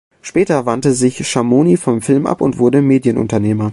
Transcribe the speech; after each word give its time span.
Später 0.23 0.65
wandte 0.65 0.93
sich 0.93 1.27
Schamoni 1.27 1.77
vom 1.77 2.01
Film 2.01 2.25
ab 2.25 2.41
und 2.41 2.57
wurde 2.57 2.81
Medienunternehmer. 2.81 3.69